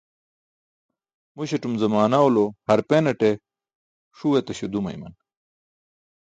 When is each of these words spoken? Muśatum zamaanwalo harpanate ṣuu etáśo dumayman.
Muśatum 1.35 1.73
zamaanwalo 1.81 2.43
harpanate 2.69 3.29
ṣuu 4.17 4.33
etáśo 4.39 4.65
dumayman. 4.73 5.13